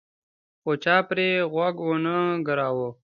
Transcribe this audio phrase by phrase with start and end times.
[0.61, 2.15] خو چا پرې غوږ ونه
[2.47, 2.89] ګراوه.